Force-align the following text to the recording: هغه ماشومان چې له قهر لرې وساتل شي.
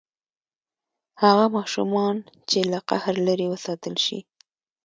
هغه 1.23 1.45
ماشومان 1.57 2.15
چې 2.49 2.59
له 2.71 2.79
قهر 2.89 3.15
لرې 3.27 3.47
وساتل 3.49 3.95
شي. 4.05 4.19